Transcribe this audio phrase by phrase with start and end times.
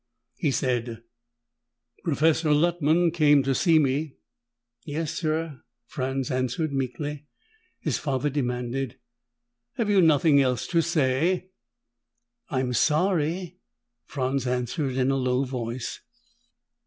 [0.37, 1.03] He said,
[2.03, 4.15] "Professor Luttman came to see me!"
[4.83, 7.27] "Yes, sir," Franz answered meekly.
[7.81, 8.97] His father demanded,
[9.73, 11.49] "Have you nothing else to say?"
[12.49, 13.59] "I'm sorry,"
[14.07, 15.99] Franz answered in a low voice.